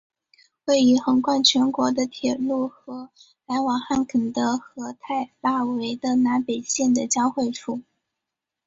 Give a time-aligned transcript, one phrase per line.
[0.65, 3.09] 位于横贯全国的铁路和
[3.45, 7.81] 来往汉肯德和泰拉维的南北线的交汇处。